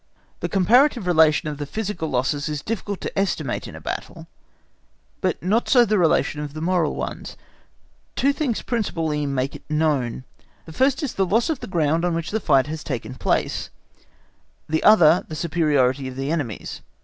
The 0.39 0.49
comparative 0.49 1.05
relation 1.05 1.47
of 1.47 1.59
the 1.59 1.67
physical 1.67 2.09
losses 2.09 2.49
is 2.49 2.63
difficult 2.63 3.01
to 3.01 3.15
estimate 3.15 3.67
in 3.67 3.75
a 3.75 3.79
battle, 3.79 4.25
but 5.21 5.43
not 5.43 5.69
so 5.69 5.85
the 5.85 5.99
relation 5.99 6.41
of 6.41 6.53
the 6.55 6.59
moral 6.59 6.95
ones. 6.95 7.37
Two 8.15 8.33
things 8.33 8.63
principally 8.63 9.27
make 9.27 9.55
it 9.55 9.63
known. 9.69 10.23
The 10.65 10.71
one 10.71 10.91
is 11.03 11.13
the 11.13 11.23
loss 11.27 11.51
of 11.51 11.59
the 11.59 11.67
ground 11.67 12.03
on 12.03 12.15
which 12.15 12.31
the 12.31 12.39
fight 12.39 12.65
has 12.65 12.83
taken 12.83 13.13
place, 13.13 13.69
the 14.67 14.81
other 14.83 15.23
the 15.27 15.35
superiority 15.35 16.07
of 16.07 16.15
the 16.15 16.31
enemy's. 16.31 16.81